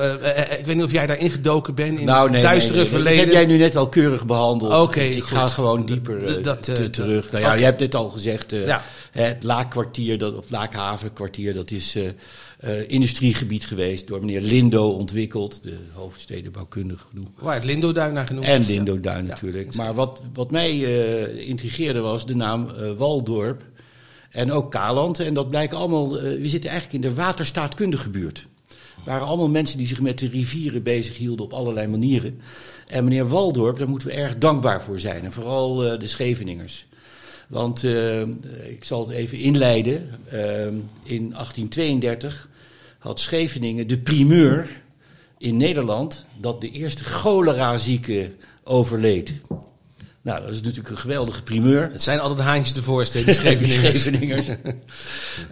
[0.59, 2.93] Ik weet niet of jij daar ingedoken bent in nou, het nee, duistere nee, nee,
[2.93, 3.17] verleden.
[3.27, 4.83] Dat heb jij nu net al keurig behandeld.
[4.83, 5.39] Oké, ik goed.
[5.39, 7.31] ga gewoon dieper Dat- terug.
[7.33, 8.83] Nou ja, je hebt net al gezegd, Ja.
[9.23, 12.09] Het Laakkwartier, dat, of Laakhavenkwartier, dat is eh,
[12.59, 17.29] eh, industriegebied geweest, door meneer Lindo ontwikkeld, de hoofdstedenbouwkundige genoemd.
[17.39, 18.65] Waar het Lindoduin naar genoemd En.
[18.65, 19.31] Lindoduin Ja.
[19.31, 19.73] natuurlijk.
[19.73, 23.63] Ja, maar wat, wat mij eh, intrigeerde was de naam Waldorp
[24.31, 25.21] en ook Kaland.
[25.21, 28.47] En dat blijken allemaal, we zitten eigenlijk in de waterstaatkundige buurt.
[28.69, 32.41] Het waren allemaal mensen die zich met de rivieren bezig hielden op allerlei manieren.
[32.87, 35.25] En meneer Waldorp, daar moeten we erg dankbaar voor zijn.
[35.25, 36.87] En vooral de Scheveningers.
[37.49, 38.21] Want eh,
[38.71, 40.11] ik zal het even inleiden.
[40.29, 40.67] Eh,
[41.03, 42.49] in 1832
[42.99, 44.83] had Scheveningen de primeur
[45.39, 49.35] in Nederland dat de eerste cholera-zieke overleed.
[50.25, 51.91] Nou, dat is natuurlijk een geweldige primeur.
[51.93, 54.01] Het zijn altijd haantjes voorste, die Die Scheveningers.
[54.01, 54.47] Scheveningers.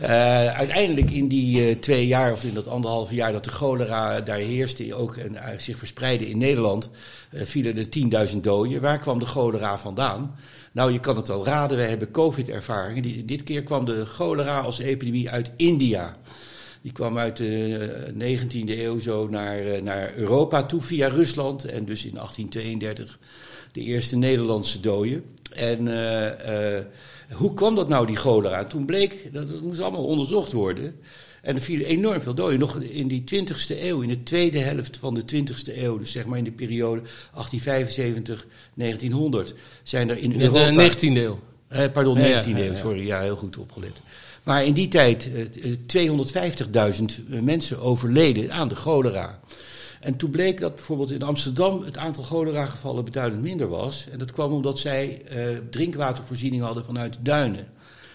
[0.01, 4.21] Eh, uiteindelijk in die eh, twee jaar of in dat anderhalve jaar dat de cholera
[4.21, 6.91] daar heerste ook en zich verspreidde in Nederland,
[7.33, 8.81] vielen er 10.000 doden.
[8.81, 10.35] Waar kwam de cholera vandaan?
[10.73, 13.27] Nou, je kan het wel raden, wij hebben COVID-ervaringen.
[13.27, 16.17] Dit keer kwam de cholera als epidemie uit India.
[16.83, 21.65] Die kwam uit de 19e eeuw zo naar, eh, naar Europa toe via Rusland.
[21.65, 23.19] En dus in 1832
[23.73, 25.25] de eerste Nederlandse doden.
[25.55, 26.85] En eh, eh,
[27.33, 28.59] hoe kwam dat nou, die cholera?
[28.59, 30.95] En toen bleek, dat, dat moest allemaal onderzocht worden.
[31.43, 32.59] En er vielen enorm veel doden.
[32.59, 36.25] Nog in die 20e eeuw, in de tweede helft van de 20e eeuw, dus zeg
[36.25, 37.07] maar in de periode 1875-1900,
[39.83, 40.71] zijn er in Europa.
[40.71, 41.41] de 19e eeuw.
[41.69, 44.03] Eh, pardon, Ja, ja, 19e ja, eeuw, sorry, ja, heel goed opgelet.
[44.43, 45.79] Maar in die tijd eh, eh,
[47.27, 49.41] 250.000 mensen overleden aan de cholera.
[50.03, 54.07] En toen bleek dat bijvoorbeeld in Amsterdam het aantal cholera-gevallen beduidend minder was.
[54.13, 57.67] En dat kwam omdat zij eh, drinkwatervoorziening hadden vanuit duinen.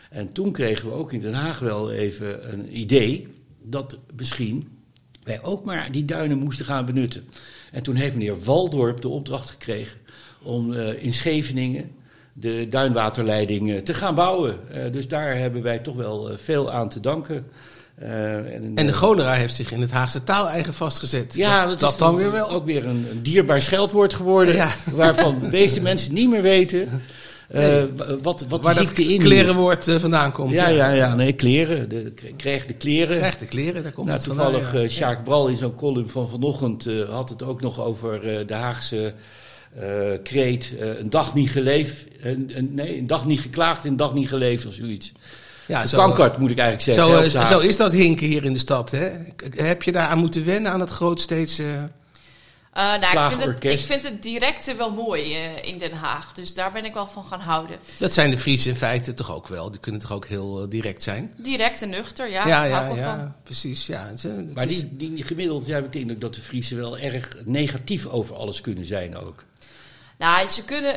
[0.09, 3.27] En toen kregen we ook in Den Haag wel even een idee
[3.63, 4.67] dat misschien
[5.23, 7.23] wij ook maar die duinen moesten gaan benutten.
[7.71, 9.97] En toen heeft meneer Waldorp de opdracht gekregen
[10.41, 11.91] om eh, in Scheveningen
[12.33, 14.57] de duinwaterleiding eh, te gaan bouwen.
[14.71, 17.47] Eh, dus daar hebben wij toch wel veel aan te danken.
[17.95, 21.33] Eh, En de cholera heeft zich in het Haagse taal eigen vastgezet.
[21.33, 22.49] ja, dat, dat, dat is dan weer wel.
[22.49, 24.55] ook weer een, een dierbaar scheldwoord geworden.
[24.55, 24.73] Ja.
[24.91, 27.01] Waarvan de meeste mensen niet meer weten
[27.53, 27.85] Nee.
[27.95, 30.51] w- wat, wat Waar dat in klerenwoord eh, vandaan komt.
[30.51, 31.89] Ja, ja, ja, nee, kleren.
[31.89, 33.17] De, kreeg de kleren.
[33.17, 34.51] Krijgt de kleren, daar komt Nou, het vandaan.
[34.51, 34.81] toevallig ja.
[34.81, 38.47] eh Sjaak Bral in zo'n column van vanochtend eh, had het ook nog over eh,
[38.47, 39.13] de Haagse
[39.79, 39.85] eh,
[40.23, 43.97] kreet, eh, een dag niet geleefd, een, een- nee, een dag niet geklaagd en een
[43.97, 45.11] dag niet geleefd of zoiets.
[45.67, 47.13] Ja, Kankerd moet ik eigenlijk zeggen.
[47.31, 48.91] Zo, hè, eh, zo is dat hinken hier in de stad.
[48.91, 49.09] Hè?
[49.55, 51.61] Heb je daar aan moeten wennen aan het groot steeds...
[52.77, 53.85] eh, Eh, nou, ik vind, het, ik Klaagorkest.
[53.85, 56.33] vind het directe wel mooi eh, in Den Haag.
[56.33, 57.77] Dus daar ben ik wel van gaan houden.
[57.99, 59.71] dat zijn de Friese in feite toch ook wel.
[59.71, 61.33] Die kunnen toch ook heel eh, direct zijn.
[61.37, 62.47] Direct en nuchter, ja.
[62.47, 63.33] ja, ja, ja, van.
[63.43, 63.85] precies.
[63.85, 64.07] Ja.
[64.15, 67.35] Het Maar is- die, die gemiddeld heb ik de indruk dat de Friesen wel erg
[67.45, 69.43] negatief over alles kunnen zijn ook.
[70.17, 70.91] Nou, ze kunnen,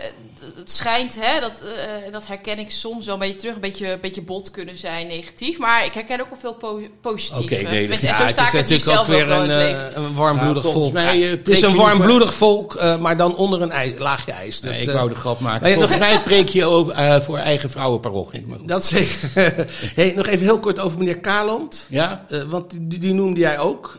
[0.56, 3.92] het- schijnt, hè, dat, eh, dat herken ik soms wel een beetje terug, een beetje,
[3.92, 5.58] een beetje bot kunnen zijn, negatief.
[5.58, 7.42] Maar ik herken ook wel veel po positieve.
[7.42, 9.14] Oké, nee, dat- Tenminste, ja, en zo het sta ik is natuurlijk ook zelf ook
[9.14, 10.92] weer een, eh, een warmbloedig Nou, volk.
[10.92, 14.60] mij, eh, het is een warmbloedig volk, eh, maar dan onder een ijs, laagje ijs.
[14.60, 15.60] Dat, Nee, ik wou de grap maken.
[15.60, 18.46] maar je- Volgens mij preek je over, eh, voor eigen vrouwenparochie.
[18.66, 19.30] Dat zeker.
[19.94, 21.86] hey, nog even heel kort over meneer Kaland.
[21.88, 22.24] Ja?
[22.28, 23.98] Eh, want die, die noemde jij ook.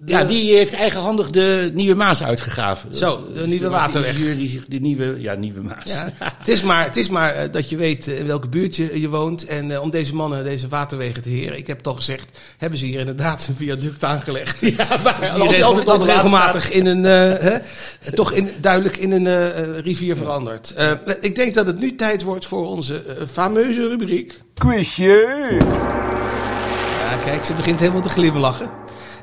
[0.00, 2.94] De- ja, die heeft eigenhandig de Nieuwe Maas uitgegraven.
[2.94, 4.16] Zo, Dat de Nieuwe was Waterweg.
[4.16, 5.84] Die zich de Nieuwe, ja, Nieuwe Maas.
[5.94, 6.08] Ja,
[6.38, 9.00] het is maar, het is maar eh, dat je weet eh, in welke buurt je,
[9.00, 9.46] je woont.
[9.46, 11.58] En eh, om deze mannen deze waterwegen te heren.
[11.58, 14.60] Ik heb toch gezegd, hebben ze hier inderdaad een viaduct aangelegd.
[14.76, 17.58] Ja, waar Die altijd- regel- altijd regelmatig in een, hè,
[18.14, 20.72] toch in, duidelijk in een rivier verandert.
[20.74, 24.40] Eh, ik denk dat het nu tijd wordt voor onze fameuze rubriek.
[24.54, 25.56] Quizje!
[27.10, 28.70] Ja, kijk, ze begint helemaal te glimlachen.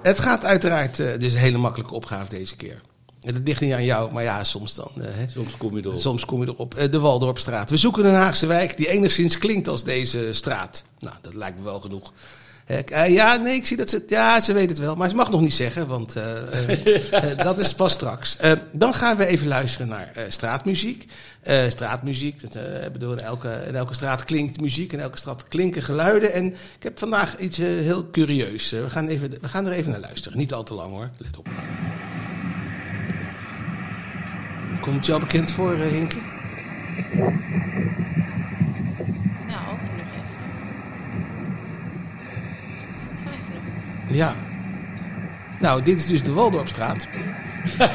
[0.05, 2.81] Het gaat uiteraard, dit is een hele makkelijke opgave deze keer.
[3.21, 4.91] Het ligt niet aan jou, maar ja, soms dan.
[4.95, 5.27] eh, hè.
[5.29, 5.99] Soms kom je erop.
[5.99, 6.75] Soms kom je erop.
[6.75, 7.69] Eh, De Waldorpstraat.
[7.69, 10.83] We zoeken een Haagse wijk die enigszins klinkt als deze straat.
[10.99, 12.13] Nou, dat lijkt me wel genoeg.
[12.65, 14.03] Eh, ja, nee, ik zie dat ze...
[14.07, 14.95] Ja, ze weet het wel.
[14.95, 18.37] Maar ze mag nog niet zeggen, want eh, eh, dat is pas straks.
[18.71, 21.05] Dan gaan we even luisteren naar straatmuziek.
[21.67, 24.93] Straatmuziek, dat, bedoel, in elke, in elke straat klinkt muziek.
[24.93, 26.33] In elke straat klinken geluiden.
[26.33, 28.69] En ik heb vandaag iets heel curieus.
[28.69, 30.37] We, gaan even, we gaan er even naar luisteren.
[30.37, 31.47] Niet al te lang hoor, let op.
[34.81, 36.15] Komt jou bekend voor, Hinke?
[39.47, 40.45] Nou, ook nog even.
[43.15, 43.61] Twijfelen.
[44.07, 44.35] Ja.
[45.59, 47.07] Nou, dit is dus de Waldorpstraat.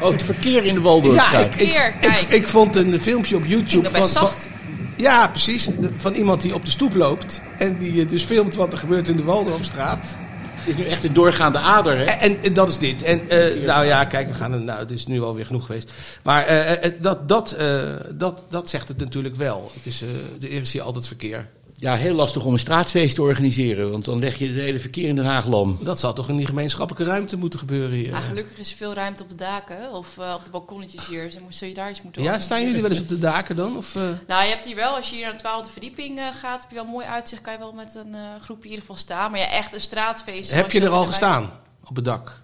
[0.00, 1.40] Oh, het verkeer in de Ja, Waldorpstraat.
[1.44, 2.22] ik, ik, Verkeer, ik, kijk.
[2.28, 4.50] ik vond een filmpje op YouTube van, zacht.
[4.96, 5.64] ja, precies.
[5.64, 7.40] de- Van iemand die op de stoep loopt.
[7.58, 10.18] En die eh, dus filmt wat er gebeurt in de Waldorpstraat.
[10.54, 12.04] Het is nu echt een doorgaande ader, hè?
[12.04, 13.02] En, en, en dat is dit.
[13.02, 15.92] En eh, nou ja, kijk, we gaan er, nou, het is nu alweer genoeg geweest.
[16.22, 17.82] Maar eh, eh, dat, dat, eh,
[18.14, 19.70] dat, dat zegt het natuurlijk wel.
[19.74, 20.02] Het is,
[20.42, 21.48] eh, er is hier altijd verkeer.
[21.82, 23.90] Ja, heel lastig om een straatfeest te organiseren.
[23.90, 25.78] Want dan leg je het hele verkeer in Den Haag lam.
[25.80, 28.08] Dat zal toch in die gemeenschappelijke ruimte moeten gebeuren hier.
[28.08, 31.24] Ja, gelukkig is er veel ruimte op de daken of eh, op de balkonnetjes hier.
[31.24, 33.56] Dus dan zul je daar iets moeten Ja, staan jullie wel eens op de daken
[33.56, 33.76] dan?
[33.76, 34.02] Of, eh?
[34.26, 36.70] Nou, je hebt hier wel, als je hier naar de twaalfde verdieping eh, gaat, heb
[36.70, 37.42] je wel mooi uitzicht.
[37.42, 39.30] Kan je wel met een eh, groep in ieder geval staan.
[39.30, 40.50] Maar ja, echt een straatfeest.
[40.50, 41.50] heb je er al erbij- gestaan?
[41.84, 42.41] Op het dak?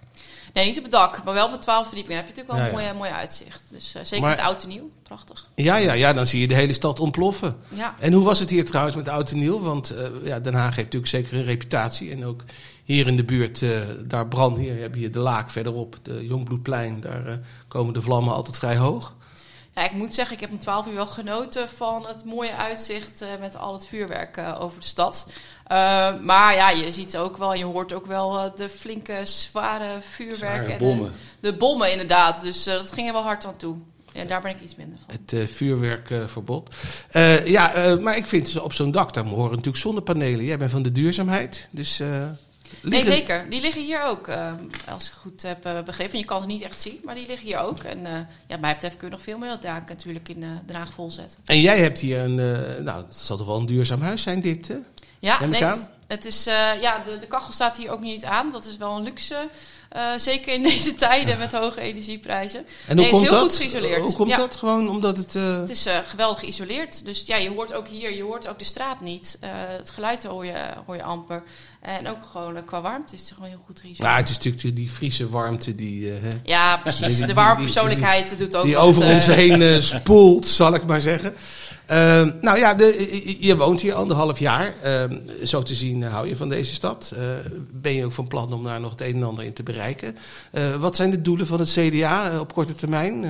[0.59, 2.17] Nee, niet op het dak, maar wel op de twaalfde verdieping.
[2.19, 3.63] Dan heb je natuurlijk wel Ja, een mooi, mooi uitzicht.
[3.71, 4.91] Dus eh, zeker Maar- met oud en nieuw.
[5.03, 5.47] Prachtig.
[5.55, 7.57] Ja, ja, ja, dan zie je de hele stad ontploffen.
[7.69, 7.95] Ja.
[7.99, 9.61] En hoe was het hier trouwens met Oud en Nieuw?
[9.61, 12.11] Want eh, ja, Den Haag heeft natuurlijk zeker een reputatie.
[12.11, 12.45] En ook
[12.85, 13.71] hier in de buurt, eh,
[14.05, 17.01] daar brand, hier heb je de Laak verderop, de Jongbloedplein.
[17.01, 19.17] Daar komen de vlammen altijd vrij hoog.
[19.79, 23.23] Ja, ik moet zeggen, ik heb om 12 uur wel genoten van het mooie uitzicht
[23.23, 25.29] eh, met al het vuurwerk eh, over de stad.
[25.67, 25.77] Eh,
[26.21, 30.37] maar ja, je ziet ook wel, je hoort ook wel de flinke, zware vuurwerk.
[30.65, 31.13] Zware en, bommen.
[31.41, 33.77] de bommen inderdaad, dus dat ging er wel hard aan toe.
[34.13, 35.15] En daar ben ik iets minder van.
[35.15, 36.75] Het eh, vuurwerkverbod.
[37.11, 40.45] Eh, ja, eh, maar ik vind ze op zo'n dak, daar horen natuurlijk zonnepanelen.
[40.45, 42.03] Jij bent van de duurzaamheid, dus...
[42.83, 43.51] Nee, zeker.
[43.51, 44.53] Die liggen hier ook, eh,
[44.89, 46.19] als ik goed heb eh, begrepen.
[46.19, 47.79] Je kan ze niet echt zien, maar die liggen hier ook.
[47.79, 48.13] En eh,
[48.47, 51.39] ja, mij betreft kun je nog veel meer daken natuurlijk in Den Haag volzetten.
[51.45, 52.35] En jij hebt hier een,
[52.85, 54.77] nou, het zal toch wel een duurzaam huis zijn dit, hè?
[55.19, 56.45] Ja, nee, het, het is,
[56.81, 58.53] ja de, de kachel staat hier ook niet aan.
[58.53, 59.49] Dat is wel een luxe.
[59.89, 62.67] Eh, zeker in deze tijden met hoge energieprijzen.
[62.87, 63.49] En Nee, hoe het komt is heel dat?
[63.49, 64.01] goed geïsoleerd.
[64.03, 64.37] Hoe komt Ja.
[64.37, 64.57] dat?
[64.57, 65.35] Gewoon omdat het...
[65.35, 67.05] eh, Het is eh, geweldig geïsoleerd.
[67.05, 69.39] Dus ja, je hoort ook hier, je hoort ook de straat niet.
[69.79, 70.53] Het geluid hoor je,
[70.87, 71.43] hoor je amper.
[71.81, 74.09] En ook gewoon qua warmte is het gewoon heel goed geïsoleerd.
[74.13, 77.17] Maar het is natuurlijk die Friese warmte die, hè, Ja, precies.
[77.17, 81.01] die- De warme die- persoonlijkheid doet ook die over ons heen spoelt, zal ik maar
[81.01, 81.35] zeggen.
[81.89, 84.75] Ehm, nou ja, de, je- woont hier anderhalf jaar.
[84.83, 87.13] Ehm, zo te zien eh, hou je van deze stad.
[87.17, 87.23] Eh,
[87.73, 90.17] ben je ook van plan om daar nog het een en ander in te bereiken?
[90.53, 93.21] Eh, wat zijn de doelen van het CDA op korte termijn?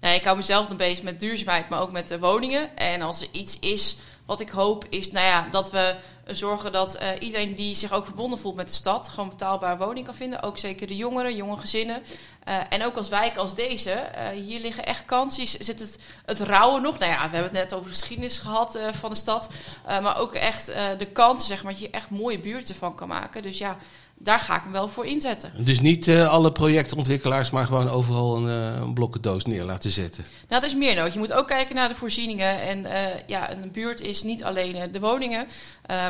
[0.00, 2.76] Nee, ik hou mezelf dan bezig met duurzaamheid, maar ook met de woningen.
[2.76, 5.94] En als er iets is wat ik hoop, is nou ja, dat we
[6.26, 10.06] zorgen dat eh, iedereen die zich ook verbonden voelt met de stad gewoon betaalbare woning
[10.06, 10.42] kan vinden.
[10.42, 12.02] Ook zeker de jongeren, jonge gezinnen.
[12.44, 15.46] Eh, en ook als wijk als deze, eh, hier liggen echt kansen.
[15.46, 16.98] Zit het, het rouwen nog?
[16.98, 19.48] Nou ja, we hebben het net over de geschiedenis gehad eh, van de stad.
[19.86, 20.66] Maar ook echt
[20.98, 23.42] de kansen, zeg maar, dat je echt mooie buurten van kan maken.
[23.42, 23.76] Dus ja,
[24.14, 25.52] daar ga ik me wel voor inzetten.
[25.56, 30.24] Dus niet alle projectontwikkelaars, maar gewoon overal een, een blokkendoos neer laten zetten.
[30.48, 31.12] Nou, er is meer nodig.
[31.12, 32.60] Je moet ook kijken naar de voorzieningen.
[32.60, 32.86] En
[33.26, 35.46] ja, een buurt is niet alleen de woningen,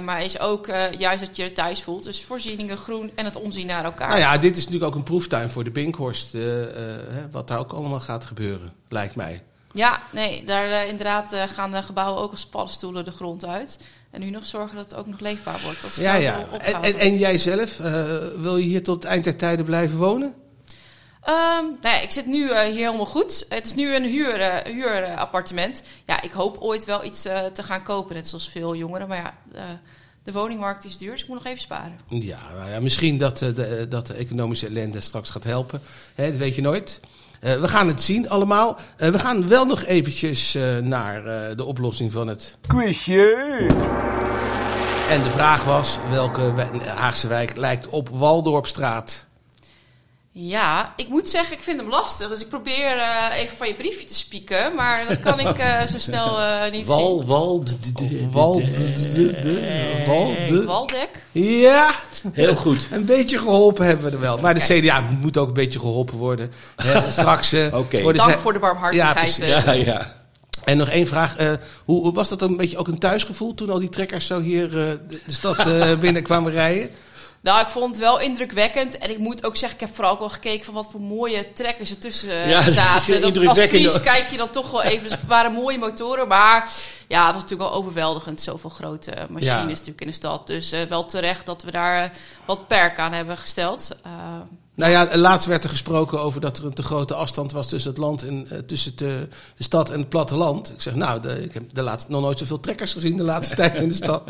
[0.05, 2.05] maar is ook eh, juist dat je je thuis voelt.
[2.05, 4.09] Dus voorzieningen, groen en het omzien naar elkaar.
[4.09, 6.35] Nou ja, dit is natuurlijk ook een proeftuin voor de Binkhorst.
[6.35, 6.69] eh, eh,
[7.31, 9.43] wat daar ook allemaal gaat gebeuren, lijkt mij.
[9.73, 13.79] Ja, nee, daar eh, inderdaad eh, gaan de gebouwen ook als paddenstoelen de grond uit.
[14.11, 15.83] En nu nog zorgen dat het ook nog leefbaar wordt.
[15.83, 16.47] Dat Ja, ja.
[16.59, 19.99] En, en, en jij zelf, eh, wil je hier tot het eind der tijden blijven
[19.99, 20.35] wonen?
[21.23, 23.47] Ehm, nou ja, ik zit nu eh, hier helemaal goed.
[23.49, 25.83] Het is nu een huur, eh, huurappartement.
[26.07, 29.09] Ja, ik hoop ooit wel iets eh, te gaan kopen, net zoals veel jongeren.
[29.09, 29.63] Maar ja, eh,
[30.25, 31.99] de woningmarkt is duur, dus ik moet nog even sparen.
[32.09, 35.81] Ja, nou ja misschien dat, eh, de, dat de economische ellende straks gaat helpen.
[36.15, 37.01] Hè, dat weet je nooit.
[37.41, 38.79] Eh, we gaan het zien allemaal.
[38.97, 42.57] Eh, we gaan wel nog eventjes eh, naar eh, de oplossing van het...
[42.67, 43.67] Quizje!
[45.09, 46.53] En de vraag was, welke
[46.85, 49.27] Haagse wijk lijkt op Waldorpstraat?
[50.35, 52.29] Ja, ik moet zeggen, ik vind hem lastig.
[52.29, 54.75] Dus ik probeer eh, even van je briefje te spieken.
[54.75, 58.53] Maar dat kan ik eh, zo snel eh, niet Wal, wal, de, de, de- Wal...
[58.61, 58.61] Wal...
[58.97, 59.27] zien.
[60.49, 61.11] de- Waldek?
[61.33, 61.91] Ja,
[62.33, 62.89] Heel goed.
[62.91, 64.39] een beetje geholpen hebben we er wel.
[64.39, 66.53] Maar de CDA moet ook een beetje geholpen worden.
[67.11, 68.13] Straks eh, Oké.
[68.13, 69.15] Dank ze- voor de barmhartigheid.
[69.17, 69.65] Ja, precies.
[69.65, 69.65] eh.
[69.65, 70.13] Ja, ja.
[70.65, 71.37] En nog één vraag.
[71.37, 71.53] eh,
[71.85, 74.65] hoe, hoe was dat een beetje ook een thuisgevoel toen al die trekkers zo hier
[74.65, 74.71] eh,
[75.09, 76.91] de, de stad eh, binnen kwamen rijden?
[77.43, 78.99] Nou, ik vond het wel indrukwekkend.
[78.99, 81.53] En ik moet ook zeggen, ik heb vooral ook wel gekeken van wat voor mooie
[81.53, 83.03] trekkers er tussen eh, Ja, dat zaten.
[83.13, 84.01] heel Dat, als Fries hoor.
[84.01, 85.03] kijk je dan toch wel even.
[85.03, 86.71] Dus het waren mooie motoren, maar
[87.09, 88.41] ja, het was natuurlijk wel overweldigend.
[88.41, 89.65] Zoveel grote machines Ja.
[89.65, 90.47] natuurlijk in de stad.
[90.47, 92.11] Dus eh, wel terecht dat we daar eh,
[92.45, 93.91] wat perk aan hebben gesteld.
[94.05, 94.11] Eh,
[94.75, 97.91] Nou ja, laatst werd er gesproken over dat er een te grote afstand was tussen
[97.91, 100.71] het land en eh, tussen de, de stad en het platteland.
[100.71, 103.55] Ik zeg, nou, de, ik heb de laatste, nog nooit zoveel trekkers gezien de laatste
[103.63, 104.23] tijd in de stad.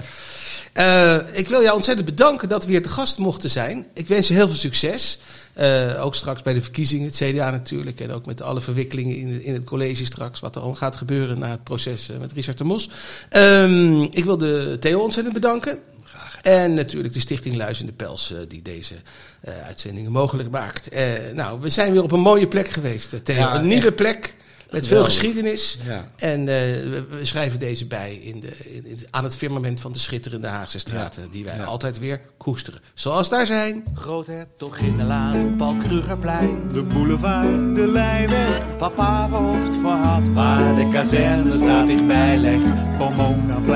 [0.73, 3.87] Eh, ik wil jou ontzettend bedanken dat we hier te gast mochten zijn.
[3.95, 5.19] Ik wens je heel veel succes.
[5.53, 8.01] Eh, ook straks bij de verkiezingen, het CDA natuurlijk.
[8.01, 10.41] En ook met alle verwikkelingen in, in het college straks.
[10.41, 12.91] Wat er allemaal gaat gebeuren na het proces met Richard de Mos.
[13.29, 15.79] Ehm, ik wil de Theo ontzettend bedanken.
[16.43, 18.95] En natuurlijk de Stichting Luizende Pels, eh, die deze
[19.41, 20.89] eh, uitzendingen mogelijk maakt.
[20.89, 23.37] Eh, nou, we zijn weer op een mooie plek geweest, Theo.
[23.37, 23.95] Ja, een nieuwe echt.
[23.97, 24.35] plek
[24.71, 25.79] met veel geschiedenis.
[25.87, 26.09] Ja.
[26.17, 29.93] En eh, we, we schrijven deze bij in de, in, in- aan het firmament van
[29.93, 31.31] de schitterende Haagse straten.
[31.31, 31.65] Die wij Ja.
[31.65, 32.81] altijd weer koesteren.
[32.95, 33.85] Zoals daar zijn.
[33.95, 36.73] Groothertog in de laan, Paul Krugerplein.
[36.73, 42.99] De boulevard, de Lijnweg, Papa verhoofd voor had, waar de kazerne straat dichtbij legt.
[42.99, 43.72] Pomonaplein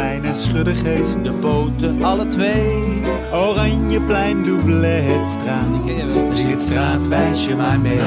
[0.56, 1.24] en Schuddegeest.
[1.24, 3.02] De boten, alle twee.
[3.32, 5.84] Oranjeplein, Doubletstraat.
[5.84, 7.94] De Slitstraat, wijs je maar mee.
[7.94, 8.00] Ik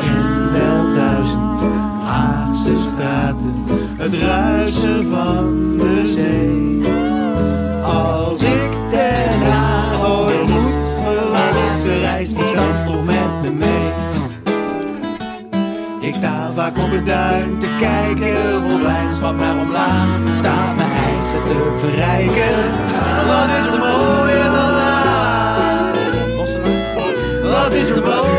[0.00, 1.60] ken wel duizend
[2.02, 3.54] Haagse straten.
[3.96, 6.92] Het ruisen van de zee.
[7.82, 14.04] Als ik Den Haag moet verlaten, reist die stad toch met me mee.
[16.00, 20.36] Ik sta vaak op het duin te kijken, vol blijdschap naar omlaag.
[20.36, 22.56] Sta mijn eigen te verrijken.
[23.26, 25.94] Wat is er mooier dan Haag?
[27.42, 28.35] Wat is er mooier